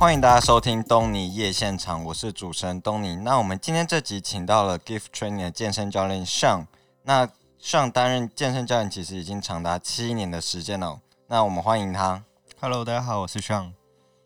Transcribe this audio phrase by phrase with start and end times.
[0.00, 3.16] 欢迎大家收听东尼夜现场，我是主持人东尼。
[3.16, 6.66] 那我们今天这集请到了 Gift Training 的健身教练上，
[7.02, 7.28] 那
[7.58, 10.98] 上担任健身教练其实已经长达七年的时间了。
[11.26, 12.24] 那我们欢迎他。
[12.62, 13.72] Hello，大家好，我是 Sean。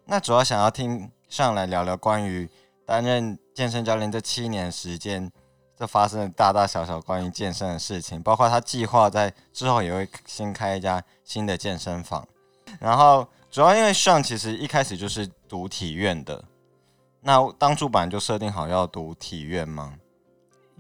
[0.05, 2.48] 那主要想要听上来聊聊关于
[2.87, 5.29] 担任健身教练这七年时间，
[5.77, 12.24] 这发生了大大小小关于健身的事情，包括他计划在之后也会新开一家新的健身房。
[12.79, 16.45] 然后主要因为上其实一开始就是读体院的，
[17.21, 19.95] 那当初本来就设定好要读体院吗？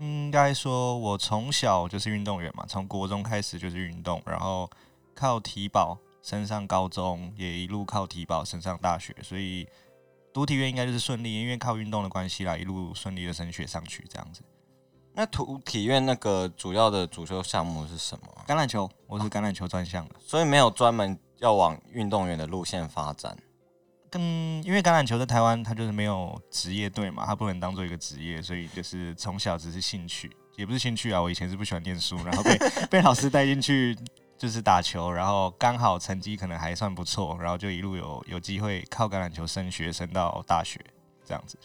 [0.00, 4.68] 应该说，我从小就是运动员嘛，从国中开始就是运动，然后
[5.14, 9.68] 靠体保升上高中，也一路靠体保升上大学，所以
[10.32, 14.42] 读体院应该就是顺利，因为靠运动的关系啦，一路顺利的升学上去这样子。
[15.12, 18.42] 那读体院那个主要的主修项目是什么啊？
[18.48, 23.36] 橄榄球，我是橄榄球专项的，所以没有专门要往运动员的路线发展。
[24.10, 24.22] 跟
[24.64, 32.58] 因为橄榄球在台湾它就是没有职业队嘛，它不能当做一个职业，所以就是从小只是兴趣，也不是兴趣啊，我以前是不喜欢念书，然后被
[32.90, 33.94] 被老师带进去
[34.38, 40.80] 就是打球，然后刚好成绩可能还算不错，然后就一路有有机会靠橄榄球升学升到大学
[41.26, 41.58] 这样子。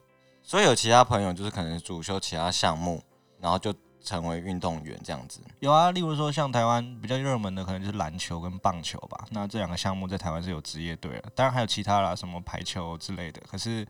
[0.44, 3.02] 所以有其他朋友就是可能主修其他项目，
[3.40, 3.72] 然后就
[4.10, 5.40] 成为运动员这样子。
[5.60, 13.40] 有啊，例如说像台湾比较热门的可能就是篮球跟棒球吧，那这两个项目在台湾是有职业队了，当然还有其他啦，什么排球之类的。
[13.48, 13.86] 可是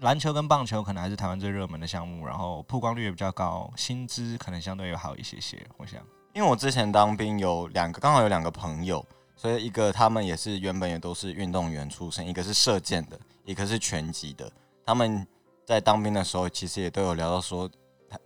[0.00, 5.62] 篮球跟棒球可能还是台湾最热门的项目，然后曝光率也比较高，薪资可能相对也好一些些。
[5.76, 6.00] 我想，
[6.32, 9.04] 因为我之前当兵有两个，刚好有两个朋友，
[9.36, 14.50] 所以一个他们也是原本也都是运动员出身，一个是射箭的，一个是拳击的。
[14.86, 15.26] 他们
[15.66, 17.70] 在当兵的时候，其实也都有聊到说，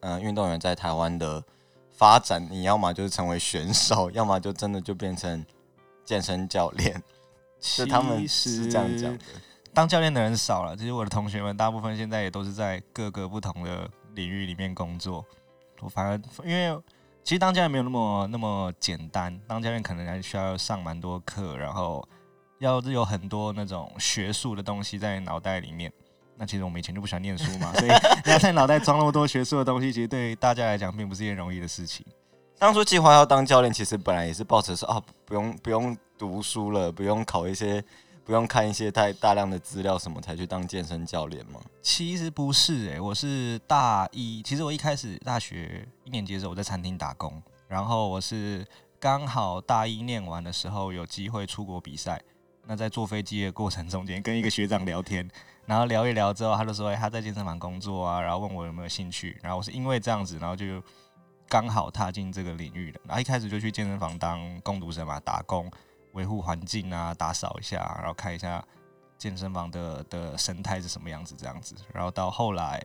[0.00, 1.42] 嗯、运动员在台湾的
[1.92, 5.44] 发展，你要么就是成为选手， 要么就真的就变成
[6.04, 7.02] 健身教练，
[7.60, 9.24] 是他们是这样讲的。
[9.72, 15.24] 当教练的人少了，其实我的同学们大部分现在也都是在各个不同的领域里面工作。
[15.80, 16.80] 我反而因为
[17.24, 22.06] 其实当教练没有那么那么简单，当教练可能还需要上蛮多课，然后
[22.58, 25.92] 要有很多那种学术的东西在脑袋里面。
[26.36, 27.90] 那其实我们以前就不喜欢念书嘛，所以
[28.24, 32.04] 你 要在脑袋装那么多学术的东西，其实对大家来讲并不是一件容易的事情。
[32.58, 37.82] 当初计划要当教练，其实本来也是抱着说，啊，不用不用读书了，不用考一些，
[38.24, 41.60] 不用看一些太大量的资料什么，才去当健身教练吗？
[41.82, 44.42] 其实不是诶、我是大一。
[44.42, 48.66] 其实我一开始大学一年级的时候，我在餐厅打工，然后我是
[48.98, 52.20] 刚好大一念完的时候有机会出国比赛。
[52.66, 55.28] 那在坐飞机的过程中间，跟一个学长聊天，
[55.66, 59.38] 然后聊一聊之后，他就说、欸他在健身房工作啊，然后问我有没有兴趣。
[59.42, 60.82] 然后我是因为这样子，然后就
[61.48, 63.00] 刚好踏进这个领域的。
[63.04, 65.70] 然后一开始就去健身房当工读生嘛，打工，
[66.12, 68.62] 维护环境啊，打扫一下，然后看一下
[69.16, 71.74] 健身房的的生态是什么样子，这样子。
[71.92, 72.84] 然后到后来，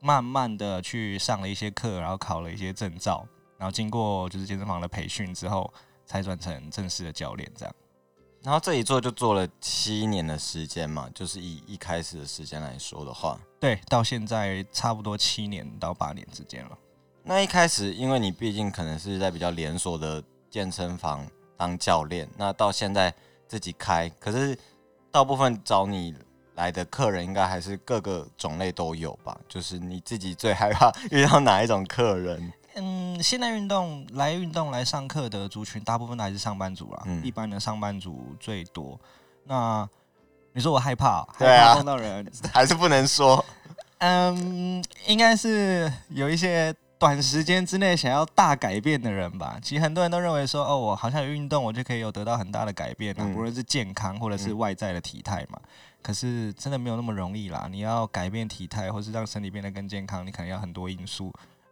[0.00, 3.26] 慢慢的去上了一些课，然后考了一些证照，
[3.58, 5.70] 然后经过就是健身房的培训之后，
[6.06, 7.74] 才转成正式的教练这样。
[8.42, 16.78] 然后这一做就做了七年的时间嘛，就是以一开始的时间来说的话，对，到现在差不多七年到八年之间了。
[17.22, 23.14] 那一开始因为你毕竟可能是在比较连锁的健身房当教练，那到现在
[23.46, 24.58] 自己开，可是
[25.10, 26.14] 大部分找你
[26.54, 29.38] 来的客人应该还是各个种类都有吧？
[29.50, 32.50] 就是你自己最害怕 遇到哪一种客人？
[33.20, 37.02] 嗯，现代运动来运动来上课的族群，大部分都还是上班族啦。
[37.04, 38.98] 嗯一般的上班族最多。
[39.44, 39.88] 那
[40.52, 43.44] 你说我害怕，害对啊怕碰到人， 还是不能说？
[43.98, 49.58] 嗯，应该是有一些短时间之内想要大改变的人吧。
[49.62, 55.60] 其实很多人都认为说，哦，我好像有运动，我就可以有得到很大的改变啊，嗯不论是健康或者是嗯外在的体态嘛。
[56.02, 57.68] 可是真的没有那么容易啦。
[57.70, 61.30] 你要改变体态，或是让身体变得更健康，你可能要很多因素。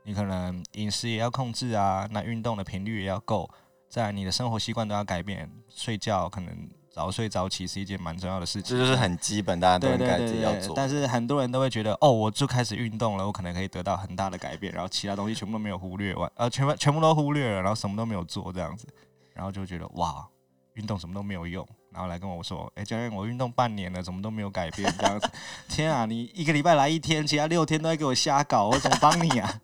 [0.08, 3.46] 你可能饮食也要控制啊，那运动的频率也要够，
[3.90, 8.74] 在你的生活习惯都要改变，睡觉可能早睡早起是一件蛮重要的事情。
[8.74, 10.74] 这就是很基本，大家都应该要做。
[10.74, 18.88] 但是很多人都会觉得，哦，我就开始运动了，我可能可以得到很大的改变，然后其他东西全部都没有忽略完，呃，全部全部都忽略了，然后什么都没有做这样子，
[19.34, 20.26] 然后就觉得哇，
[20.72, 21.68] 运动什么都没有用，
[21.98, 25.28] 然后来跟我说，哎、教练，我运动半年了，怎么都没有改变这样子，
[25.68, 29.60] 天啊，你一个礼拜来一天，其他六天都在给我瞎搞，我怎么帮你啊？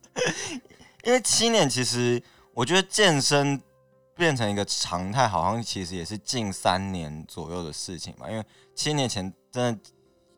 [1.05, 2.21] 因为七年，其实
[2.53, 3.63] 我觉得健身
[4.17, 8.29] 变成一个常态，好像其实也是近三年左右的事情吧。
[8.29, 8.45] 因为
[8.75, 9.81] 七年前真的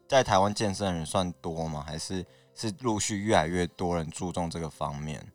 [0.06, 1.82] 在台湾健身的人算多吗？
[1.86, 2.22] 还是
[2.54, 5.26] 是陆续越来越多人注重这个方面？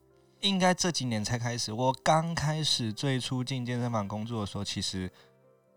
[0.42, 1.74] 应该这几年才开始。
[1.74, 5.12] 我刚开始最初进健身房工作的时候，其实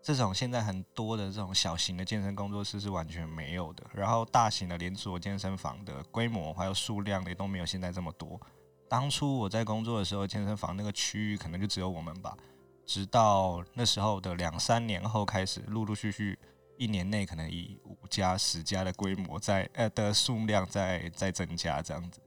[0.05, 8.39] 这种现在很多的这种小型的健身工作室是完全没有的，然后大型的连锁健身房的规模还有数量也都没有现在这么多。
[8.87, 12.37] 当初我在工作的时候，健身房那个区域可能就只有我们吧，
[12.85, 16.37] 直到那时候的两三年后开始，陆陆续续
[16.77, 22.19] 一年内可能以五家、十家的规模在呃的数量在在增加这样子。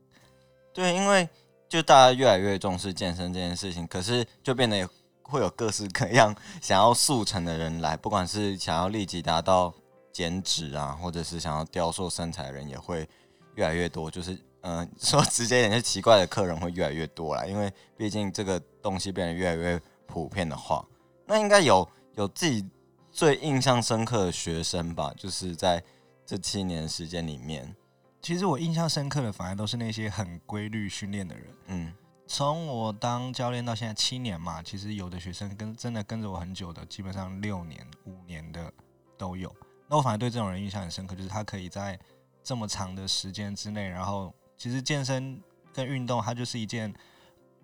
[0.75, 1.29] 对，因为
[1.69, 4.91] 就大家越来越重视健身这件事情，可是就变得
[5.29, 9.73] 会有各式各样想要速成的人来，不管是想要立即达到
[10.13, 13.09] 减脂啊，或者是想要雕塑身材的人，也会
[13.55, 14.11] 越来越多。
[14.11, 20.85] 就是嗯， 说直接点，就奇怪的客人会越来越多啦，因为毕竟这个东西变得越来越普遍的话，
[21.27, 22.67] 那应该有有自己
[23.13, 25.13] 最印象深刻的学生吧？
[25.17, 25.83] 就是在
[26.25, 27.77] 这七年时间里面。
[28.21, 31.45] 其实我印象深刻的，反而都是那些很规律训练的人。
[31.67, 31.95] 嗯，
[32.29, 38.71] 从我当教练到现在七年嘛，其实有的学生跟真的跟着我很久的，基本上六年、五年的
[39.17, 39.53] 都有。
[39.89, 41.99] 那我反而对这种人印象很深刻，就是他可以在
[42.45, 45.43] 这么长的时间之内，然后其实健身
[45.73, 46.95] 跟运动，它就是一件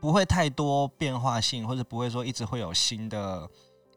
[0.01, 3.49] 不会太多变化性，或者不会说一直会有新的。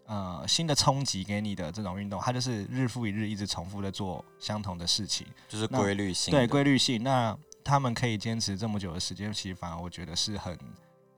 [0.10, 6.32] 呃，新的冲击给你的这种运动，它就是日复一日，一直重复的做相同的事情，就是规律性。
[6.32, 7.04] 对，规律性。
[7.04, 7.38] 那
[7.68, 10.58] 他们可以坚持这么久的时间，其实反而我觉得是很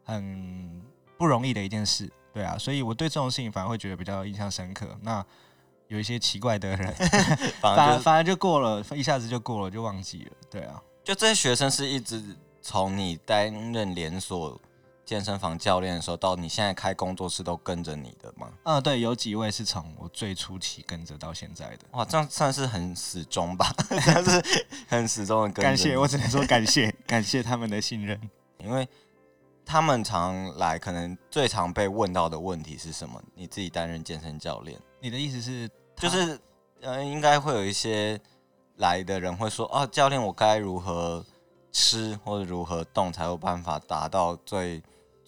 [0.04, 0.82] 很
[1.16, 2.12] 不容易的一件事。
[2.34, 4.98] 对啊，所以我对这种事情反而会觉得比较印象深刻。
[5.02, 5.24] 那
[5.88, 6.94] 有一些奇怪的人，
[7.62, 10.32] 反而反而就过了，一下子就过了，就忘记了。
[10.50, 14.60] 对啊，就这些学生是一直从你担任连锁。
[15.10, 18.48] 健身房教练的时候，到你现在开工作室都跟着你的吗？
[18.62, 21.80] 嗯，对，有几位是从我最初期跟着到现在的。
[21.94, 23.74] 哇，这样算是很始终吧？
[23.90, 25.64] 算是很始终的跟。
[25.64, 28.22] 感谢，我只能说感谢，感谢他们的信任。
[28.64, 28.88] 因为
[29.66, 33.20] 他们常来，可能最常被问到的问题是什么？
[33.34, 36.40] 你自己担任健身教练，你的意思是，就是
[36.82, 38.22] 呃，应该会有一些
[38.76, 41.26] 来的人会说，哦，教练，我该如何
[41.72, 44.80] 吃或者如何动才有办法达到最。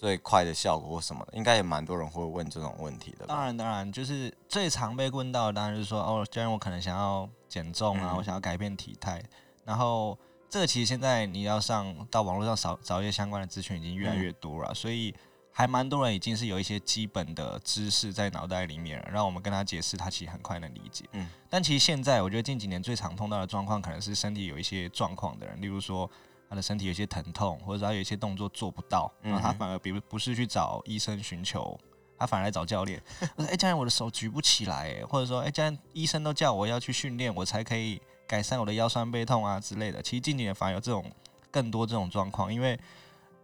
[0.01, 3.27] 最快的效果或什么的，应该也蛮多人会问这种问题的。
[3.27, 9.21] 当然，当然，就是最常被问到的，当然就是说，哦，既然，我可能想要减重啊，我想要改变体态。
[9.63, 10.17] 然后，
[10.49, 15.13] 这个其实现在你要上到网络上找找一些相关的资讯，已经越来越多了，所以
[15.51, 21.05] 还蛮多人已经是有一些基本的知识在脑袋里面了，让我们跟他解释，他其实很快能理解。
[21.11, 21.29] 嗯。
[21.47, 26.09] 但其实现在，我觉得近几年最常碰到的状况，可能是身体有一些状况的人，例如说。
[26.51, 31.79] 他的身体有些疼痛，或者说他有一些动作做不到，然后他反而比如不是去找医生寻求，
[32.19, 33.01] 他反而来找教练。
[33.37, 41.09] 我说：“哎，教练，我的手举不起来。”哎，或者说：“哎，教练，医生都叫我要去训练，我才可以改善我的腰酸背痛啊之类的。”其实近几年反而有这种
[41.49, 42.77] 更多这种状况，因为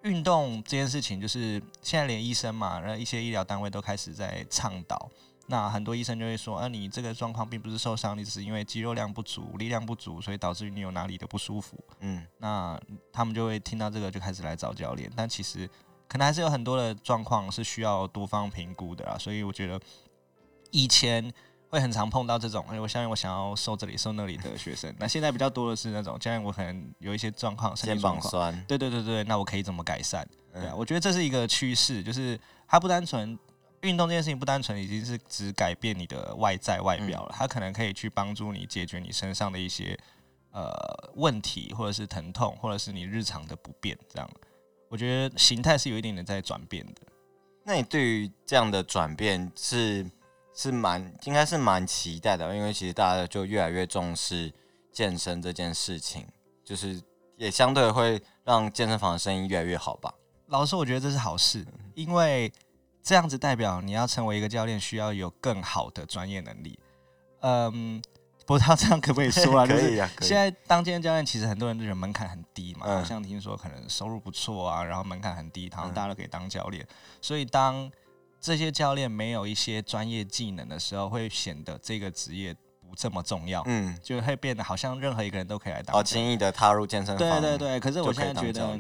[0.01, 5.09] 运动这件事情，就是现在连医生嘛，然后一些医疗单位都开始在倡导。
[5.49, 11.81] 那很多医生就会说，啊，你这个状况并不是受伤，你只是因为肌肉量不足、力量不足，所以导致于你有哪里的不舒服。
[12.01, 12.77] 嗯，那
[13.13, 15.65] 他们就会听到这个就开始来找教练，但其实
[16.09, 19.17] 可能还是有很多的状况是需要多方评估的啦。
[19.17, 19.79] 所以我觉得
[20.71, 21.33] 以前
[21.69, 24.93] 会很常碰到这种，哎，我相信我想要瘦这里瘦那里的学生。
[24.99, 30.27] 那现在比较多的是那种，教练我可能有一些状况，肩膀酸，对对对对，那我可以怎么改善？
[30.51, 32.37] 对啊，我觉得这是一个趋势，就是
[32.67, 33.39] 它不单纯。
[33.87, 39.97] 运动这件事情不单纯已经是只改变你的外在外表了，它可能可以去帮助你解决你身上的一些
[40.51, 40.69] 呃
[41.15, 43.97] 问题，或者是疼痛，或者是你日常的不便。
[44.09, 44.29] 这样，
[44.89, 47.01] 我觉得形态是有一点点在转变的。
[47.63, 50.05] 那你对于这样的转变是
[50.53, 54.53] 是蛮应该是蛮期待的，因为其实大家就越来越重视
[54.91, 56.27] 健身这件事情，
[56.63, 57.01] 就是
[57.37, 60.13] 也相对会让健身房的生意越来越好吧。
[60.47, 61.65] 老实说，我觉得这是好事，
[61.95, 62.51] 因为。
[63.07, 66.77] 这样子代表你要成为一个教练，需要有更好的专业能力。
[67.39, 68.01] 嗯，
[68.45, 69.63] 不知道这样可不可以说啊？
[69.65, 70.09] 可以啊。
[70.19, 72.85] 现在当健身教练，其实很多人都觉得门槛很低嘛。
[72.85, 76.85] 好像听说可能收入不错啊，然后门槛很低，好像大家都可以当教练。
[77.21, 77.89] 所以当
[78.41, 83.63] 这些教练没有一些专业技能的时候，会显得这个职业不这么重要。
[83.67, 85.95] 嗯，就会变得好像任何一个人都可以来当。
[85.95, 87.39] 好轻易的踏入健身房。
[87.39, 87.79] 对对对。
[87.79, 88.77] 可是我现在觉得。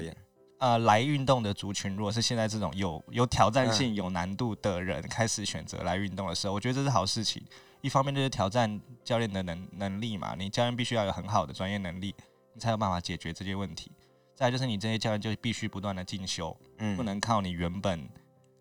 [0.59, 7.43] 呃，来运动的族群，如果是现在这种有有挑战性、有难度的人开始选择来运动的时候，我觉得这是好事情。
[7.81, 12.15] 一方面就是挑战教练的能能力嘛，你教练必须要有很好的专业能力，
[12.53, 13.91] 你才有办法解决这些问题。
[14.33, 18.09] 再就是你这些教练就必须不断的进修，嗯，不能靠你原本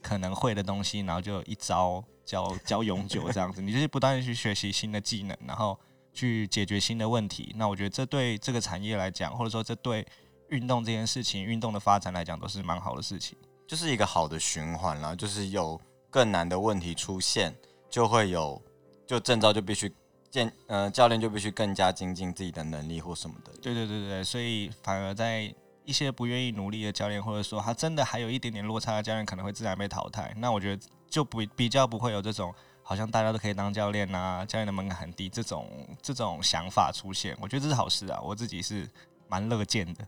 [0.03, 3.63] 可能会的东西，然后就一招教教永久这样子。
[3.63, 5.79] 你就是不断的去学习新的技能，然后
[6.13, 7.55] 去解决新的问题。
[7.57, 10.07] 那我觉得这对这个产业来讲，或者说这对。
[10.49, 13.37] 运动这件事情，运动的发展来讲，都是蛮好的事情，
[13.67, 15.15] 就是一个好的循环啦。
[15.15, 17.55] 就是有更难的问题出现，
[17.91, 18.61] 就会有
[19.07, 19.93] 就证照就必须
[20.31, 23.53] 健呃教练就必须更加精进自己的能力或什么的。
[23.61, 25.53] 对对对对，所以反而在
[25.85, 30.35] 一些不愿意努力的教练，或者说他真的还有一点点落差的教练，可能会自然被淘汰。
[30.37, 35.69] 那我觉得就不比较不会有这种好像大家都可以当教练啊，教练的门槛很低这种
[36.03, 37.37] 这种想法出现。
[37.41, 38.89] 我觉得这是好事啊，我自己是
[39.29, 40.07] 蛮乐见的。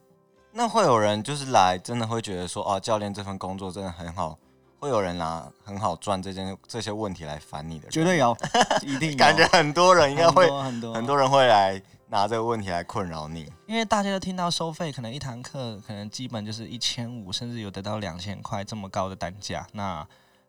[0.59, 4.37] 那会有人就是来，真的会觉得说，哦，教练这份工作真的很好，
[4.81, 8.37] 会有人拿很好赚这件这些问题来烦你的，绝对有，
[8.83, 19.65] 一定感觉很多人应该会很多很多人会来拿这个问题来困扰你，因为大家都听到收费，可能一堂课可能基本就是一千五，甚至有得到两千块这么高的单价。
[19.75, 20.05] 那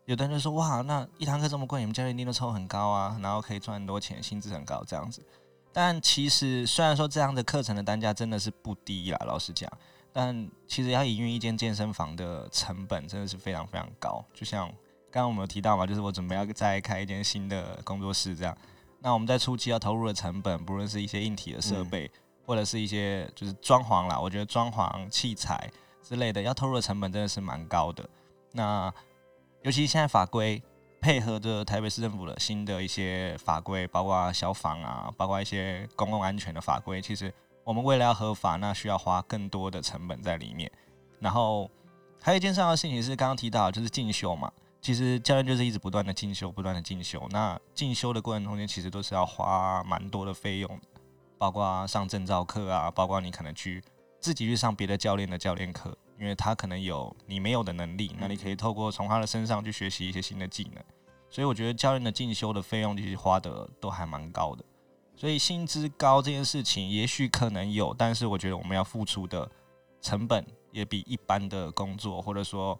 [0.06, 5.24] 有的人就说，哇，那一堂课这么贵，你们教练一定都抽很高啊，然后可以赚很多钱，薪资很高这样子。
[5.72, 9.70] 但其实虽然说这样的课程的单价真的是不低啦，老实讲。
[10.12, 14.66] 但其实要营运一间健身房的成本真的是非常非常高，就像
[15.10, 18.56] 刚刚我们有提到嘛，就是我准备要再开一间新的工作室这样。
[18.98, 22.10] 那我们在初期要投入的成本，不论是一些硬体的设备，
[22.44, 25.70] 或者是一些就是装潢啦，我觉得装潢器材
[26.02, 28.08] 之类的要投入的成本真的是蛮高的。
[28.52, 28.92] 那
[29.62, 30.60] 尤其现在法规
[31.00, 37.32] 配合着台北市政府的新的一些法规，包括消防啊，包括一些公共安全的法规，其实。
[37.70, 40.68] 我们为了要合法，那需要花更多的成本在里面。
[41.20, 41.70] 然后
[42.20, 44.50] 还有一件重要的事情是，刚刚提到就是进修嘛。
[44.80, 47.24] 其实教练就是一直不断的进修，不断的进修。
[47.30, 50.80] 那进修的过程中间，其实都是要花蛮多的费用，
[51.38, 53.80] 包括上证照课啊，包括你可能去
[54.18, 60.82] 自己去上别的教练的教练课，因为他可能有你没有的能力，那你可以透过从他的身上去学习一些新的技能。
[61.28, 64.64] 所以我觉得教练的进修的费用其实花的都还蛮高的。
[65.20, 69.46] 所以薪资高这件事情，也许可能有，但是我觉得我们要付出的
[70.00, 72.78] 成本也比一般的工作，或者说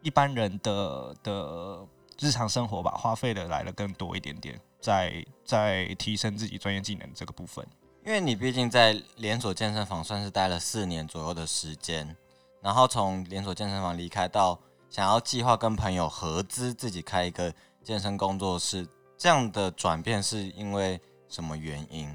[0.00, 1.84] 一般人的的
[2.20, 7.66] 日常生活吧，花费的来的更多一点点，在在提升自己专业技能这个部分。
[8.06, 12.16] 因为你毕竟在连锁健身房算是待了四年左右的时间，
[12.62, 14.56] 然后从连锁健身房离开到
[14.88, 17.52] 想要计划跟朋友合资自己开一个
[17.82, 18.86] 健身工作室，
[19.18, 21.00] 这样的转变是因为。
[21.34, 22.08] 什么原因？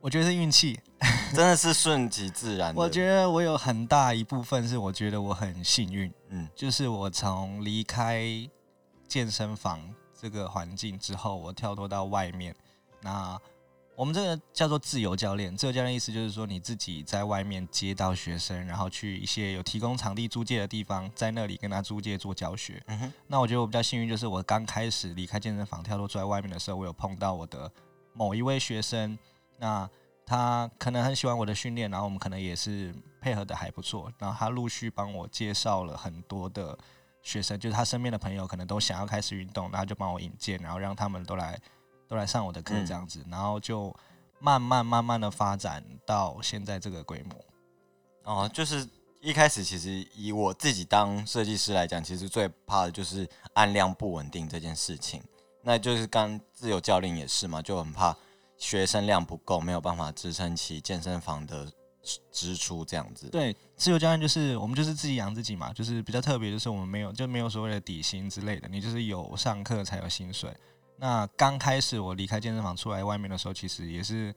[0.00, 0.80] 我觉得是运气，
[1.32, 2.74] 真的是顺其自然。
[2.74, 8.26] 我觉得我有很大一部分是我觉得我很幸运，嗯，就是我从离开
[9.06, 9.80] 健身房
[10.20, 12.52] 这个环境之后，我跳脱到外面，
[13.00, 13.40] 那。
[13.94, 22.82] 我们这个叫做自由教练，自由教练意思就是说你自己在外面接到学生，然后去一些有提供场地租借的地方，在那里跟他租借做教学。
[22.86, 23.12] 嗯哼。
[23.26, 27.70] 那我觉得我比较幸运，就是我刚开始离开健身房跳脱出来外面的时候，我有碰到我的
[28.12, 29.18] 某一位学生，
[29.58, 29.88] 那
[30.24, 36.78] 他可能很喜欢我的训练，然后我们可能也是配合的还不错，然后他陆续帮我介绍了很多的
[37.22, 41.58] 学生，就是他身边的朋友可能都想要开始运动，然后就帮我引荐，然后让他们都来。
[42.08, 43.90] 都来上我的课这样子，然后就
[44.38, 47.42] 慢慢慢慢的发展到现在这个规模。
[48.24, 48.86] 哦，就是
[49.22, 55.22] 一开始其实以我自己当设计师来讲，其实最怕的就是按量不稳定这件事情。
[55.62, 58.16] 那就是刚自由教练也是嘛，就很怕
[58.56, 61.70] 学生量不够，没有办法支撑起健身房的
[62.30, 63.28] 支出这样子。
[63.28, 70.52] 对，自由教练就是我们就是自己养自己嘛，就是比较特别，就是我们没有就没有所谓的底薪之类的，你就是有上课才有薪水。
[70.96, 74.34] 那刚开始我离开健身房出来外面的时候，其实也是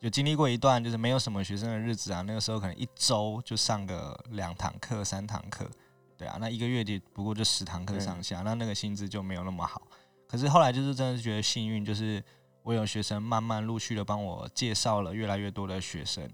[0.00, 2.22] 有经历过一段就是没有什么学生的日子啊。
[2.22, 5.68] 那个时候可能一周就上个两堂课、三堂课，
[6.16, 9.82] 对啊，那一个月就不过就十堂课上下，那那个薪资就没有那么好。
[10.28, 12.22] 可是后来就是真的是觉得幸运，就是
[12.62, 16.28] 我有学生慢慢陆续的帮我介绍了越来越多的学生。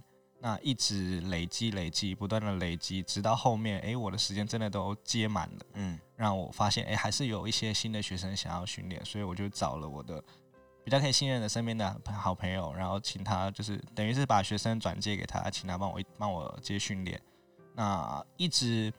[0.44, 10.20] 那一直累积累积，不断的累积，直到后面，哎，我的时间真的都接满了，嗯，让我发现，哎，还是有一些新的学生想要训练，所以我就找了我的
[10.82, 17.22] 比较可以信任的身边的好朋友，然后请他就是等于是把学生转借给他，请他帮我帮我接训练。
[17.76, 18.92] 那一直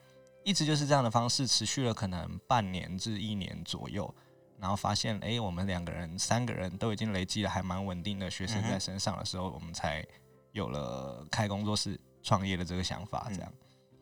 [0.46, 4.16] 一直就是这样的方式，持续了可能半年至一年左右，
[4.64, 10.04] 然后发现，哎，我们两个人、三个人都已经累积了还蛮稳定的学生在身上的时候，我们才。
[10.54, 13.52] 有了开工作室创业的这个想法，这样，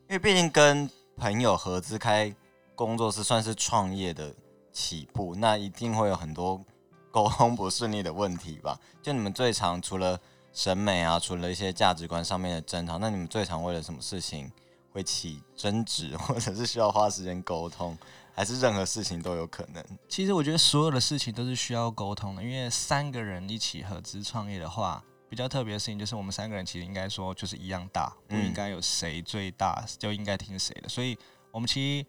[0.10, 2.36] 因为毕竟跟朋友合资开
[2.76, 4.36] 工作室算是创业的
[4.74, 6.62] 起步，那一定会有很多
[7.10, 8.78] 沟通不顺利的问题吧？
[9.02, 10.20] 就你们最常除了
[10.52, 14.52] 审美啊，除了一些价值观上面的争吵，那你们最常为了什么事情
[14.92, 17.98] 会起争执，或者是需要花时间沟通，
[18.34, 19.84] 还是任何事情都有可能？
[20.08, 25.04] 其实我觉得所有的事情都是需要沟通的，因为三个人一起合资创业的话。
[25.30, 31.18] 比较特别的事情就是，我们三个人其实应该说就是一样大，不应该有谁最大就应该听谁的，所以
[31.52, 32.06] 我们其实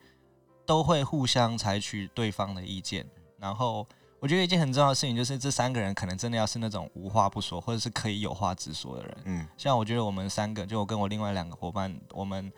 [0.67, 3.07] 都会互相采取对方的意见。
[3.38, 3.87] 然后
[4.19, 9.19] 我觉得一件很重要的事情就是，这三个人可能真的要是那种无话不说，或者是可以有话直说的人。
[9.26, 12.52] 嗯像我觉得我们三个，就我跟我另外两个伙伴，我们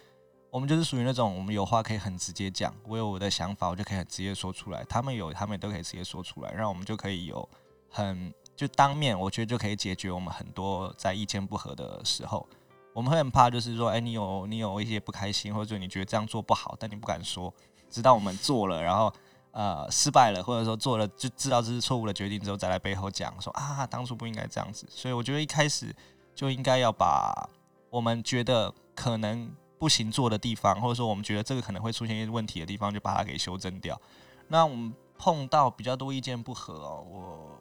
[0.54, 4.84] 我们就是属于那种我们有话可以很直接讲，我有我的想法，我就可以很直接说出来。
[4.84, 7.48] 他们有，他们都可以直接说出来，让我们就可以有
[7.90, 12.48] 很就当面，我觉得就可以解决我们很多在意见不合的时候。
[12.92, 17.52] 我们会很怕，就是说，哎、你有你有一些不开心，或者你觉得这样做不好，但你不敢说，
[17.90, 19.12] 直到我们做了，然后
[19.50, 24.86] 呃失败了，或者说做了就知道这是错误的决定之后，再来背后讲说啊，当初不应该这样子。
[24.88, 25.92] 所以我觉得一开始
[26.32, 27.50] 就应该要把
[27.90, 29.52] 我们觉得可能
[29.84, 34.00] 不行做的地方，或者说我们觉得这个可能会出现一些问题的地方，就把它给修正掉。
[34.48, 37.60] 那我们碰到比较多意见不合哦，我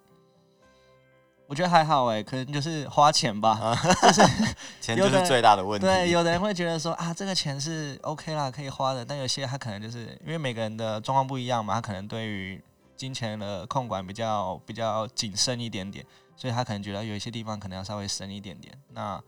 [1.47, 3.77] 我觉得还好哎，可能就是花钱吧。
[4.79, 5.85] 钱就是最大的问题。
[5.85, 12.63] 对，有的人会觉得说啊，这个钱是 OK 啦，可以花的，但有些他可能就是因为每个人的状况不一样嘛，他可能对于
[12.95, 16.05] 金钱的控管比较比较谨慎一点点，
[16.37, 18.73] 所以他可能觉得有一些地方可能要稍微省一点点。
[18.93, 19.21] 那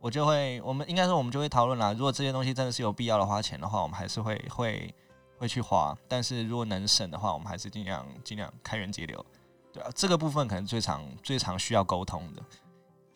[0.00, 4.94] 我就会，我们应该说我们就会讨论啦，如果这些东西真的是有必要的花钱的话，我们还是会会
[5.38, 9.26] 会去花，但是如果能省的话，我们还是尽量尽量开源节流。
[9.72, 12.42] 对啊，这个部分可能最常最常需要沟通的。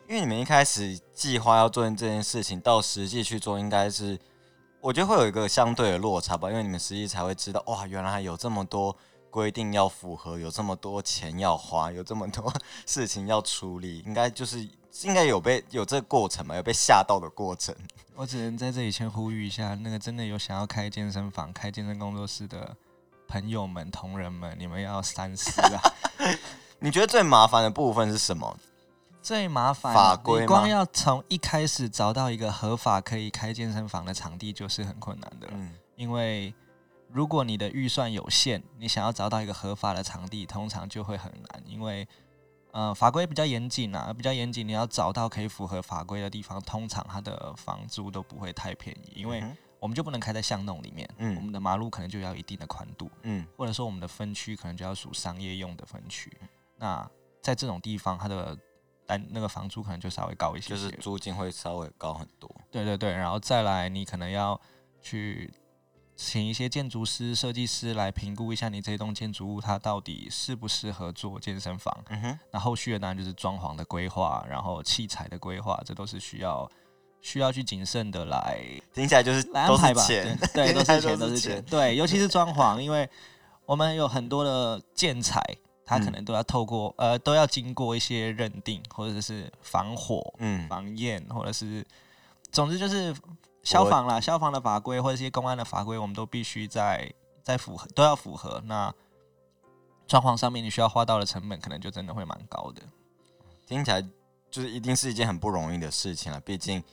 [0.07, 4.19] 因为你们一开始计划要做这件事情，到实际去做，应该是
[4.81, 6.51] 我觉得会有一个相对的落差吧。
[6.51, 8.95] 因为你们实际才会知道，哇，原来有这么多
[9.29, 12.53] 规定要符合，有这么多钱要花，有这么多
[12.85, 14.67] 事情要处理，应该就是
[15.01, 17.75] 应该有被有这个过程嘛，有被吓到的过程。
[18.15, 22.75] 我只能在这里先呼吁一下，那个真的有想要开健身房、开健身工作室的
[23.27, 25.81] 朋友们、同仁们，你们要三思啊！
[26.79, 28.55] 你觉得最麻烦的部分是什么？
[29.21, 35.53] 最麻烦法规光要从一开始找到一个合法可以开健身房的场地，就是很困难的了。
[35.55, 36.53] 嗯，因为
[37.09, 42.05] 如果你的预算有限，你想要找到一个合法的场地，通常就会很难，因为
[42.73, 49.43] 呃法规比较严谨啊，比较严谨，你要找到可以符合法规的地方，通常它的房租都不会太便宜，因为
[49.79, 56.31] 我们就不能开在巷弄里面，嗯我们的马路可能就要一定的宽度，嗯或者说我们的分区可能就要属商业用的分区。
[56.77, 57.09] 那
[57.41, 58.57] 在这种地方，它的
[59.05, 62.49] 单那个房租可能就稍微高一些就是租金会稍微高很多。
[62.71, 64.59] 对对对，然后再来，你可能要
[65.01, 65.53] 去
[66.15, 71.91] 请一些建筑师、设计师来评估一下你这栋建筑物它到底适不适合做健身房。
[72.09, 76.69] 嗯哼，那后续的当然就是装潢的规划，然后器材的规划，这都是需要
[77.21, 78.59] 需要去谨慎的来
[78.93, 80.01] 听起来就是都来安排吧。
[80.03, 81.63] 是钱， 对，都是钱，都是钱。
[81.65, 83.09] 对，尤其是装潢，因为
[83.65, 85.41] 我们有很多的建材，
[85.83, 91.83] 它可嗯能都要透过、呃都要经过一些认定，或者是防火、嗯防验，或者是
[92.51, 93.15] 总之就是
[93.63, 98.61] 消防啦，消防的法规或者一些公安的法规，我们都必须在在符合都要符合。
[98.65, 98.93] 那
[100.05, 102.81] 装潢上面你需要花到的成本，可能就真的会蛮高的。
[103.65, 104.01] 听起来
[104.51, 106.39] 就是一定是一件很不容易的事情了。
[106.41, 106.83] 毕竟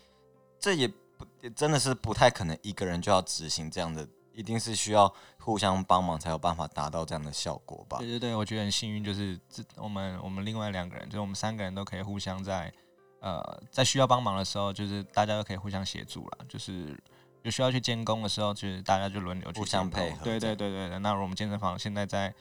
[0.61, 8.07] 这也不也真的是不太可能一个人就要执行这样的，一定是需要互相帮忙才有办法达到这样的效果吧对。
[8.07, 12.73] 对对，我觉得很幸运，就是这我们我们另外两个人，就是我们三个人都可以互相在
[13.21, 16.39] 呃在需要帮忙的时候，就是大家都可以互相协助了。
[16.49, 16.99] 就是
[17.43, 20.99] 有需要去监工的时候，就是大家就轮流去互相配合对对对对对。
[20.99, 22.35] 那我们健身房现在在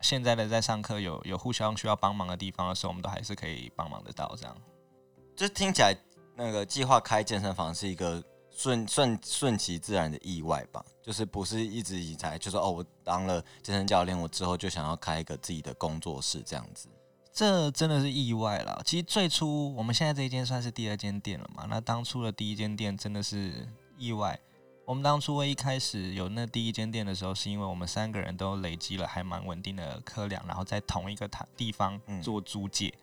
[0.00, 4.56] 现在的在上课有有互相需要帮忙的地方的时候，我们都还是可以帮忙得到这样。
[5.34, 5.94] 就听起来
[6.34, 16.88] 那个计划开健身房是一个顺顺顺其自然的意外吧，就是不是一直以来就说哦，我当了健身教练，我之后就想要开一个自己的工作室这样子。
[17.36, 18.80] 这真的是意外了。
[18.82, 23.68] 其实最初我们现在这一间算是第二间店了嘛，那当初的第一间店真的是
[23.98, 24.40] 意外。
[24.86, 32.94] 我们当初一开始有那第一间店的时候，是因为我们三个人都累积了还蛮稳定的客量，然后在同一个台地方嗯做租借，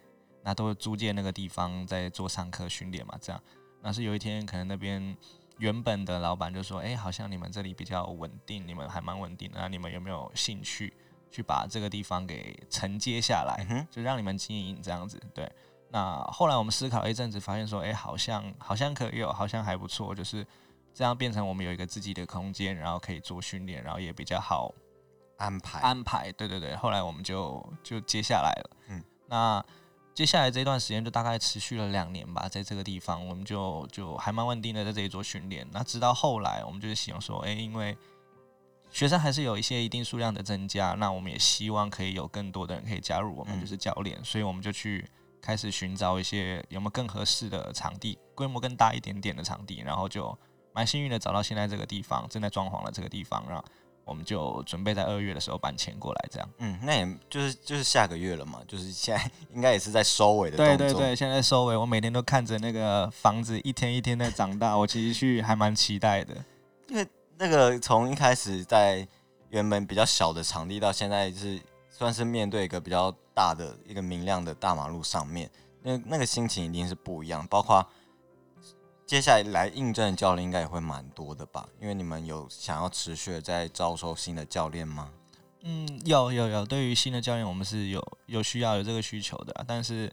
[0.41, 3.39] 那都是租借那个地方在做上课训练嘛，这样。
[3.84, 5.15] 那是有一天可能那边
[5.60, 10.91] 原本的老板就说：“哎、好像你们这里比较稳定，你们还蛮稳定的，那你们有没有兴趣
[11.34, 15.19] 去把这个地方给承接下来？”嗯，就让你们经营这样子。
[15.34, 15.52] 对，
[15.89, 20.46] 那后来我们思考一阵子，发现说，哎、好像好像可以有，好像还不错，就是
[20.93, 24.72] 这样变成我们有一个自己的空间，然后可以做训练，然后也比较好
[25.38, 26.32] 安排安排。
[26.34, 28.78] 对对对，后来我们就就接下来了。
[28.88, 29.65] 嗯嗯，那
[30.13, 35.67] 接下来这段时间就大概持续了两年吧，在这个地方我们就就还蛮稳定的在这里做训练。
[35.72, 37.98] 那直到后来，我们就是想说，哎、因为
[38.94, 45.04] 学生还是有一些一定数量的增加，那我们也希望可以有更多的人可以加入我们，嗯就是教练，所以我们就去
[45.42, 50.38] 开始寻找一些有没有更合适的场地，规模更大一点点的场地，然后就
[50.74, 53.66] 蛮幸运的找到现在这个地方，正在装潢的这个地方，然后
[54.06, 56.48] 我们就准备在二月的时候搬迁过来，这样。
[56.60, 60.58] 嗯，那也就是就是下个月了嘛，就是现在应该也是在收尾的。
[60.58, 66.36] 对对对，现在收尾，我每天都看着那个房子一天一天的长大，我其实去还蛮期待的。
[66.90, 67.08] 因为
[67.44, 69.06] 那个从一开始在
[69.50, 75.52] 原本比较小的场地，到现在是算是面对一个比较大的一个明亮的大马路上面，
[75.82, 77.86] 那那个心情一定是不一样，包括。
[79.06, 81.68] 接下来来应征的教练应该也会蛮多的吧？
[81.82, 85.12] 因为你们有想要持续的在招收新的教练吗？
[85.64, 86.66] 嗯，有有有。
[86.66, 89.54] 对于新的教练，我们是有有需要有这个需求的。
[89.68, 90.12] 但是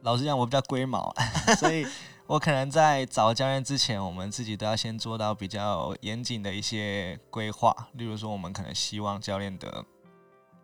[0.00, 1.14] 老实讲，我比较龟毛，
[1.60, 1.86] 所以
[2.26, 7.88] 我可能在找教练之前，我们自己都要先做到比较严谨的一些规划。
[7.92, 9.84] 例如说，我们可能希望教练的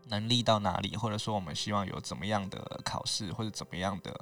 [0.09, 4.19] 能力到哪里，或者说我们希望有怎么样的考试或者怎么样的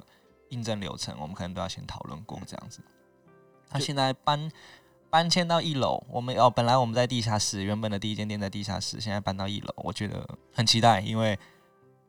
[0.49, 2.81] 应征流程，我们可能都要先讨论过这样子。
[3.69, 4.51] 他现在搬
[5.09, 11.39] 搬迁到一楼，我们哦，本来我们在地下室，原本的第一间店在地下室，现在搬到一楼，我觉得很期待，因为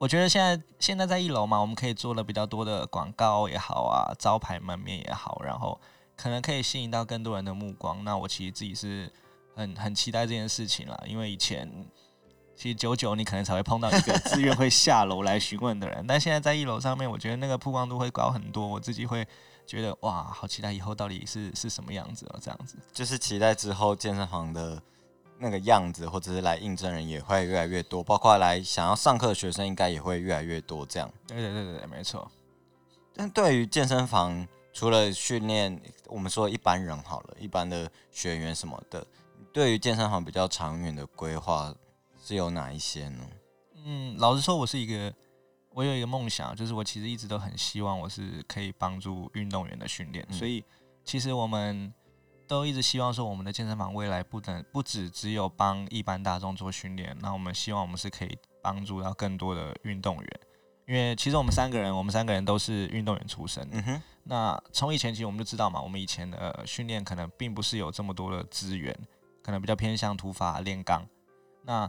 [0.01, 5.79] 我觉得现在现在在一楼嘛，我们可以做了比较多的广告也好啊，招牌门面也好，然后
[6.17, 8.03] 可能可以吸引到更多人的目光。
[8.03, 9.13] 那我其实自己是
[9.55, 11.71] 很很期待这件事情了，因为以前
[12.57, 19.27] 其实九九你可能才会碰到一个自愿会下楼来询问的人，但现在在一楼上面，我觉得那个曝光度会高很多，我自己会。
[19.67, 24.83] 觉得哇，好期待以后到底是是什么样子哦，这样子就是期待之后健身房的
[25.41, 30.87] 那个样子，或者是来应征人也会越来越多，包括来想要上课的学生应该也会越来越多。
[30.87, 32.31] 这样，对对对对对，没错。
[33.15, 39.05] 但对于健身房，除了训练，我们说一般人好了，一般的学员什么的，
[39.53, 41.75] 对于健身房比较长远的规划
[42.23, 43.27] 是有哪一些呢？
[43.85, 45.13] 嗯，老实说，我是一个。
[45.73, 50.65] 我有一个梦想，就是我其实一直都很希望我是可以帮助运动员的训练，所以
[51.05, 51.95] 其实我们
[52.51, 60.41] 都一直希望说，我们的健身房未来不能不只只有帮一般大众做训练，那我们希望我们是可以帮助到更多的运动员，
[60.89, 68.93] 因为其实我们三个人，我们三个人都是运动员出身，嗯哼，那从以前其实我们就知道嘛，我们以前的训练可能并不是有这么多的资源，
[69.45, 71.07] 可能比较偏向土法炼钢，
[71.63, 71.89] 那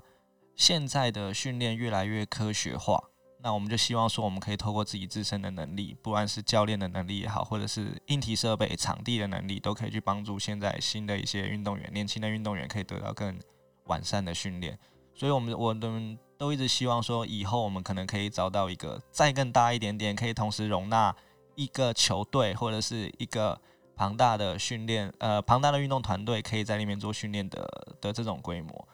[0.55, 3.03] 现在的训练越来越科学化。
[3.43, 13.39] 那我们就希望说，我们可以透过自己自身的能力，不管是教练的能力也好，或者是硬体设备、场地的能力，都可以去帮助现在新的一些运动员、年轻的运动员可以得到更
[13.85, 14.77] 完善的训练。
[15.15, 21.15] 所以，我们我们都一直希望说，以后我们可能可以找到一个再更大一点点，可以同时容纳
[21.55, 23.59] 一个球队或者是一个
[23.95, 28.87] 庞大的训练呃庞大的运动团队，可以在里面做训练的的这种规模。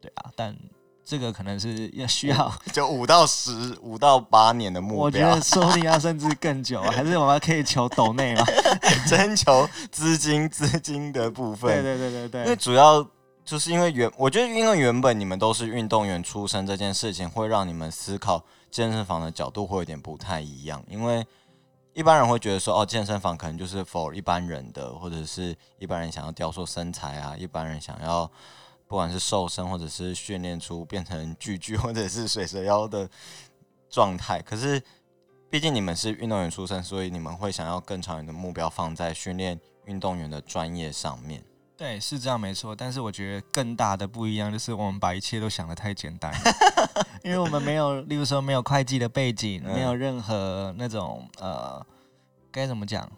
[0.00, 0.56] 对啊，但。
[1.04, 8.44] 这个可能是要需要就五到十五到八年的目标，我觉得说不定要甚至更久，还是我们可以求抖内嘛，
[9.08, 11.82] 征求资金资金的部分。
[11.82, 13.04] 对对对对对，因为主要
[13.44, 21.26] 就是因为原我觉得因为原本你们都是运动员出身，这件事情会让你们思考健身房的角度会有点不太一样，因为
[21.94, 28.30] 一般人会觉得说哦，健身房可能就是 for 一般人的，或者是一般人想要雕塑身材啊，一般人想要。
[28.92, 33.08] 不管是瘦身，或者是训练出变成巨巨，或者是水蛇腰的
[33.88, 34.82] 状态，可是
[35.48, 41.42] 毕竟你们是运动员出身，所以你们会想要更长远的目标放在训练运动员的专业上面。
[41.74, 42.76] 对，是这样没错。
[42.76, 46.30] 但是我觉得更大的不一样就是我们把一切都想的太简单，
[47.24, 51.82] 因为我们没有，例如说没有会计的背景，没有任何那种呃，
[52.50, 53.10] 该怎么讲？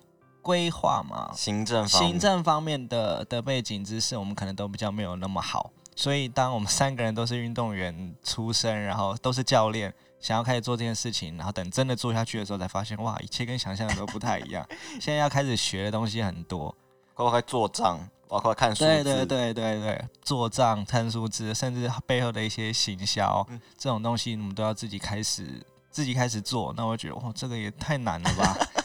[0.44, 5.70] 规划嘛，行政行政方面的的背景知识，我们可能都比较没有那么好。
[5.96, 14.66] 所以，当我们三个人都是运动员出身，然后都是教练，想要开始做这件事情，然后等真的做下去的时候，才发现哇，一切跟想象的都不太一样。
[15.00, 16.74] 现在要开始学的东西很多，
[17.14, 23.46] 包括做账，包括看数字，对对对对对，做账、看数字，甚至背后的一些行销
[23.78, 26.74] 这种东西，我们都要自己开始自己开始做。
[26.76, 28.57] 那我觉得哇，这个也太难了吧。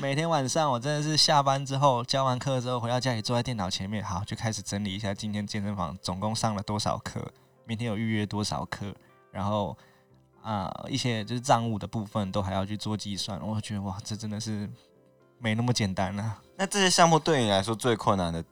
[0.00, 7.24] 每天晚上，我真的是下班之后教完课之后回到家里，坐在电脑前面，好就开始整理一下今天健身房总共上了多少课，
[7.64, 8.92] 明天有预约多少课，
[9.30, 9.76] 然后
[10.42, 13.40] 啊一些就是账务的部分都还要去做计算。
[13.40, 14.68] 我觉得哇，这真的是
[15.38, 16.42] 没那么简单啊。
[16.56, 18.44] 那这些项目对你来说最困难的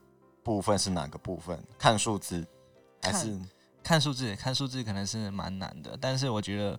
[0.44, 1.60] 部分是哪个部分？
[1.76, 2.46] 看数字
[3.02, 3.36] 还是
[3.82, 4.36] 看数字？
[4.36, 6.78] 看数字可能是蛮难的，但是我觉得。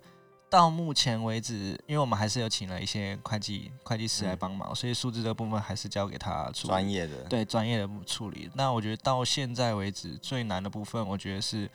[0.53, 7.23] 到目前为止，因为我们还是有请了一些会计会计师来帮忙，所以数字的部分还是交给他专业的。
[7.23, 8.51] 对专业的处理。
[8.53, 11.67] 那我觉得到现在为止最难的部分，我觉得是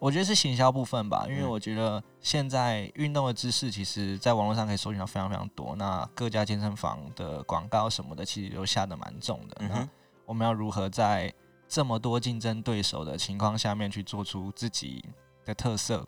[0.00, 9.56] 我觉得是行销部分吧，因为我觉得现在运动的知识其实在网络上可以搜寻到非常非常多，那各家健身房的广告什么的其实都下的蛮重的。
[9.68, 9.88] 那
[10.26, 11.32] 我们要如何在
[11.68, 15.04] 这么多竞争对手的情况下面去做出自己
[15.44, 16.04] 的特色，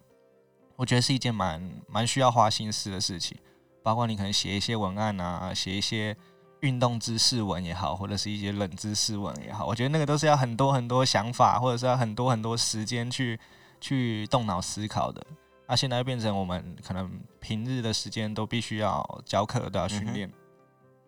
[0.81, 3.37] 我觉得是一件蛮蛮需要花心思的事情。
[3.83, 6.16] 包括你可能写一些文案啊，写一些
[6.61, 13.38] 运动知识文也好，或者是一些冷知识文也好，我觉得那个都是要很多很多想法，或者是要很多很多时间去
[13.79, 15.23] 去动脑思考的。
[15.66, 20.31] 那现在变成我们可能平日的时间都必须要教课，都要训练，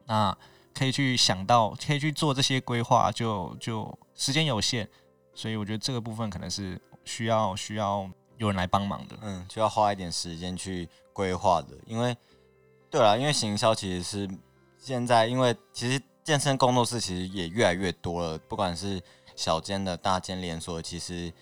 [0.07, 0.37] 那
[0.75, 4.89] 可以去想到，可以去做这些规划，就就时间有限，
[5.35, 8.09] 所以我觉得这个部分可能是需要需要
[8.43, 9.17] 有人来帮忙的。
[9.23, 12.17] 嗯，就要花一点时间去规划的，因为
[12.91, 14.31] 对了，因为行销其实是
[14.79, 19.03] 现在，因为其实健身工作室其实也越来越多了，不管是
[19.35, 21.33] 小间的、大间连锁，其实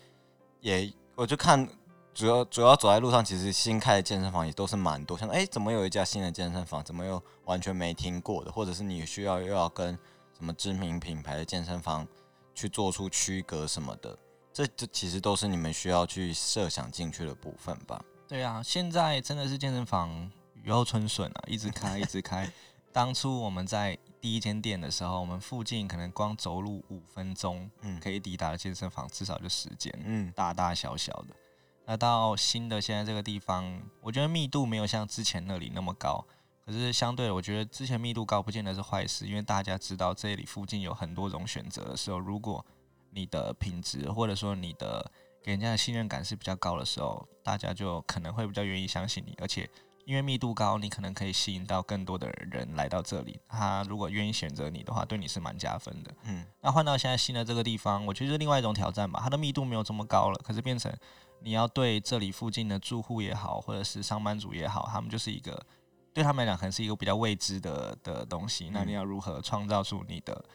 [0.61, 1.67] 也我就看。
[2.13, 9.97] 主要主要走在路上，其实新开的健身房也都是蛮多，像哎，怎么有一家新的健身房，怎么又完全没听过的，或者是你需要又要跟
[10.37, 12.05] 什么知名品牌的健身房
[12.53, 14.17] 去做出区隔什么的，
[14.53, 18.03] 这这其实都是你们需要去设想进去的部分吧？
[18.27, 20.31] 对啊，现在真的是健身房
[20.63, 22.51] 雨后春笋啊，一直开一直开。
[22.93, 31.35] 当初我们在第一间店的时候，我们附近可能光走路五分钟，嗯，可以抵达的健身房至少就十间，嗯，大大小小的。
[31.85, 36.25] 那到新的现在这个地方，我觉得密度没有像之前那里那么高，
[36.65, 42.65] 可是相对我觉得之前密度高不见得是坏事，因为大家知道这里附近有很多种选择的时候，如果
[43.11, 45.11] 你的品质或者说你的
[45.43, 49.69] 给人家的信任感是比较高的时候，大家就可能会比较愿意相信你，而且
[50.05, 56.11] 因为密度高，你可能可以吸引到更多的人来到这里，他如果愿意选择你的话，对你是蛮加分的。
[56.23, 60.91] 嗯，那换到现在新的这个地方，我觉得是另外一种挑战吧，它的密度没有这么高了，可是变成。
[61.43, 65.59] 你要对这里附近的住户也好，或者是上班族也好，他们就是一个
[66.13, 68.69] 对他们来讲可能是一个比较未知的的东西。
[68.71, 70.45] 那你要如何创造出你的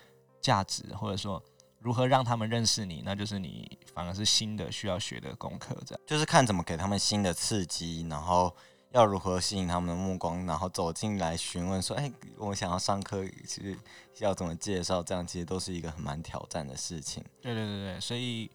[0.40, 1.42] 价值，或者说
[1.78, 5.76] 如何让他们认识你，那就是你反而是新的需要学的功课。
[5.86, 8.54] 这样就是看怎么给他们新的刺激，然后
[8.90, 13.78] 要如何吸引他们的目光，然后走进来询问说：“哎，我想要上课，其实
[14.18, 17.24] 要怎么介绍？”这样其实都是一个很蛮挑战的事情。
[17.40, 18.50] 对对对对，所以。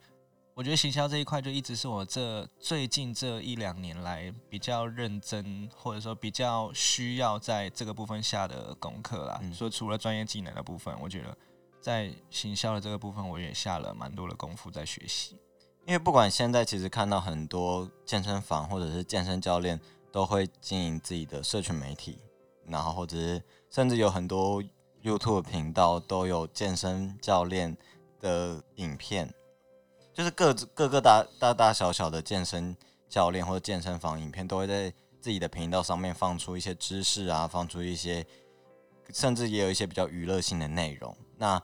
[0.53, 9.41] 我觉得行销这一块就一直是我这最近这一两年来比较认真，或者说比较需要在这个部分下的功课啦。
[9.53, 11.35] 说除了专业技能的部分，我觉得
[11.81, 15.37] 在行销的这个部分，我也下了蛮多的功夫在学习。
[15.85, 19.79] 因为不管现在其实看到很多健身房或者是健身教练
[20.11, 22.19] 都会经营自己的社群媒体，
[22.67, 24.63] 然后或者是甚至有很多
[25.01, 27.75] YouTube 频道都有健身教练
[28.19, 29.33] 的影片。
[30.13, 32.75] 就是各各个大大大小小的健身
[33.09, 38.25] 教练或者健身房影片，都会在自己的频道上面放出一些知识啊，放出一些，
[39.13, 41.15] 甚至也有一些比较娱乐性的内容。
[41.37, 41.61] 那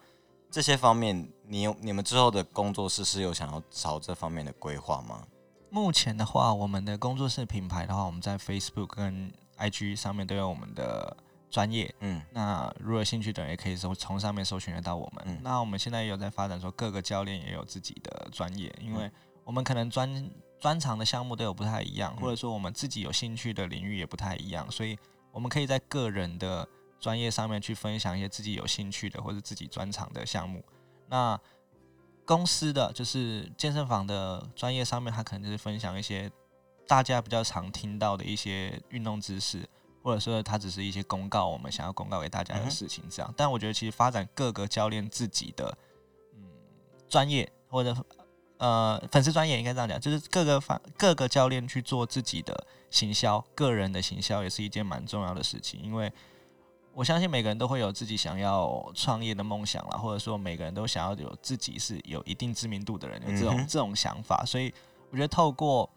[0.50, 5.26] 这些方面，你有你们之后的工作室是有想要朝这方面的规划吗？
[5.70, 11.18] 目前的话，我们的工作室品牌的话，我们在 Facebook 跟 IG 上面都有我们的。
[11.50, 15.40] 专业，嗯，那如果有兴趣的人也可以搜从上面搜寻得到我们。
[15.42, 19.10] 那我们现在也有在发展，说各个教练也有自己的专业，因为
[19.46, 25.00] 我们可能专专长的项目都有不太一样，或者说我们自己有兴趣的领域也不太一样，所以
[25.32, 26.68] 我们可以在个人的
[27.00, 30.64] 专业上面去分享一些自己有兴趣的或者自己专长的项目。
[31.08, 31.40] 那
[32.26, 36.32] 公司的就是健身房的专业上面，他可能就是分享一些
[36.88, 39.68] 大家比较常听到的一些运动知识。
[40.04, 43.34] 或者说，它只是一些公告，我们想要公告给大家的事情，这样。
[43.36, 45.78] 但我觉得，其实发展各个教练自己的
[46.34, 46.48] 嗯
[47.10, 47.94] 专业，或者
[48.56, 55.82] 呃粉丝专业，应该这样讲，就是各个方各个教练去做自己的行销，个人的行销也是一件蛮重要的事情。
[55.82, 56.10] 因为
[56.98, 64.44] 我相信每个人都会有自己想要创业的梦想啦，或者说每个人都想要有自己是有一定知名度的人，有这种这种想法。
[64.48, 64.74] 所以
[65.12, 65.88] 我觉得，透过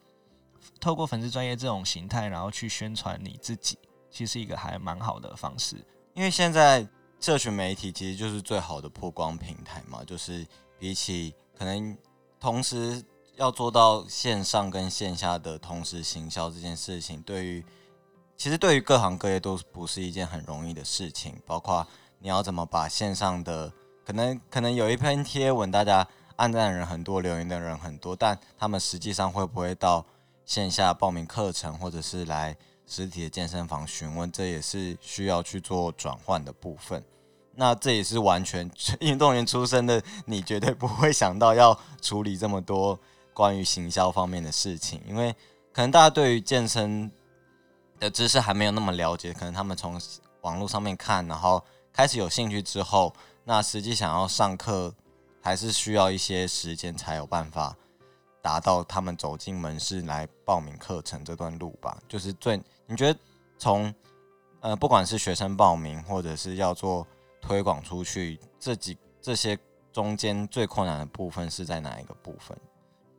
[0.79, 3.79] 透过粉丝专业这种形态，然后去宣传你自己。
[4.11, 5.83] 其实一个还蛮好的方式，
[6.13, 6.87] 因为现在
[7.19, 10.03] 社群媒体其实就是最好的曝光平台嘛。
[10.03, 10.45] 就是
[10.77, 11.97] 比起可能
[12.39, 13.03] 同时
[13.37, 17.65] 要做到线上跟线下的同时行销这件事情，对于
[18.41, 21.39] 其实对于各行各业都不是一件很容易的事情。
[21.45, 21.85] 包括
[22.17, 23.71] 你要怎么把线上的
[24.03, 30.03] 可能可能有一篇贴文，大家按赞的人很多，留言的人很多，但他们实际上会不会到
[30.43, 32.57] 线下报名课程，或者是来？
[32.87, 37.01] 实体的健身房询问，这也是需要去做转换的部分。
[37.53, 38.67] 那这也是完全
[39.01, 42.99] 运动员出身的你绝对不会想到要处理这么多
[43.35, 45.31] 关于行销方面的事情，因为
[45.71, 47.09] 可能大家对于健身
[48.01, 50.01] 的知识还没有那么了解，可能他们从
[50.41, 54.91] 网络上面看，然后开始有兴趣之后，那实际想要上课
[55.39, 57.77] 还是需要一些时间才有办法
[58.41, 61.95] 达到他们走进门市来报名课程这段路吧。
[62.07, 63.19] 就是最你觉得
[63.59, 63.93] 从
[64.61, 67.05] 呃不管是学生报名或者是要做
[67.39, 69.55] 推广出去，这几这些
[69.93, 72.57] 中间最困难的部分是在哪一个部分？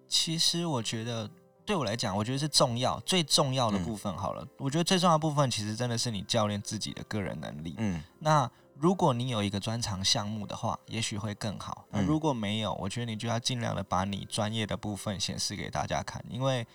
[0.08, 1.30] 其实我觉得
[1.64, 4.12] 对我来讲，我觉得是重要最重要的部分。
[4.16, 7.74] 好了，我觉得最重要的部分其实真的是你教练自己的个人能力。
[7.78, 11.84] 嗯那如果你有一个专长项目的话，也许会更好。
[11.90, 16.66] 那嗯如果没有，我觉得你就要尽量的把你专业的部分显示给大家看，因为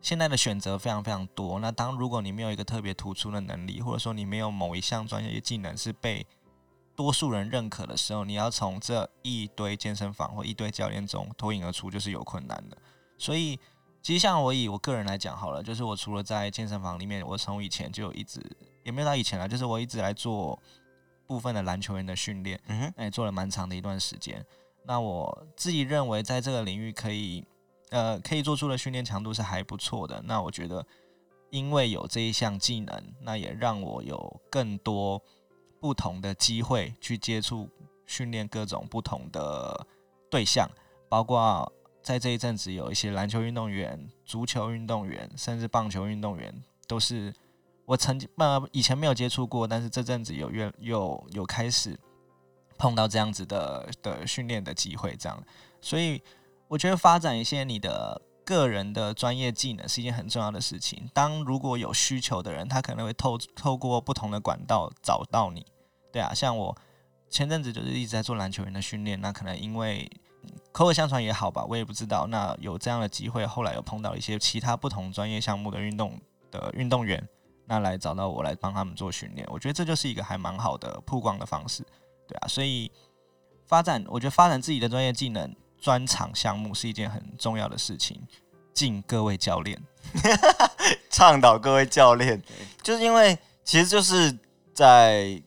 [0.00, 1.58] 现在的选择非常非常多。
[1.58, 6.24] 那当如果你没有一个特别突出的能力，或者说你没有某一项专业技能是被
[6.94, 12.78] 多数人认可的时候，你要从这一堆健身房或一堆教练中脱颖而出，就是有困难的。
[13.18, 13.58] 所以，
[14.02, 18.40] 其实像我以我个人来讲好了，就是我除了在健身房里面，我从以前就一直
[18.82, 20.58] 也没有到以前了，就是我一直来做
[21.26, 24.44] 部分的篮球员的训练，嗯哼那也做了蛮长的一段时间。
[24.84, 27.44] 那我自己认为，在这个领域可以，
[27.90, 30.20] 呃，可以做出的训练强度是还不错的。
[30.24, 30.84] 那我觉得，
[31.50, 35.22] 因为有这一项技能，那也让我有更多
[35.78, 37.68] 不同的机会去接触
[38.06, 39.86] 训练各种不同的
[40.30, 40.68] 对象，
[41.08, 41.70] 包括
[42.02, 46.52] 在这一阵子有一些篮球运动员、足球运动员，甚至棒球运动员，
[46.86, 47.32] 都是
[47.84, 51.98] 我曾经呃以前没有接触过，但是这阵子有越有有开始
[52.78, 55.42] 碰到这样子的的训练的机会，这样，
[55.80, 56.22] 所以
[56.68, 61.10] 我觉得发展一些你的个人的专业技能是一件很重要的事情。
[61.12, 65.66] 当如果有需求的人，他可能会透透过不同的管道找到你，
[66.10, 66.76] 对啊，像我
[67.28, 70.10] 前阵子就是一直在做篮球员的训练，那可能因为
[70.72, 72.26] 口耳相传也好吧，我也不知道。
[72.28, 76.18] 那有这样的机会，后来有碰到一些其他不同专业项目的运动
[76.50, 77.22] 的运动员，
[77.66, 81.84] 那来找到我来帮他们做训练，我觉得这就是一个还蛮好的曝光的方式，
[82.28, 82.48] 对啊。
[82.48, 82.90] 所以
[83.66, 88.20] 发展，我觉得发展自己的专业技能、专长项目是一件很重要的事情。
[88.72, 89.78] 敬各位教练，
[91.10, 92.40] 倡导各位教练，
[92.82, 94.38] 就是因为其实就是
[94.72, 95.42] 在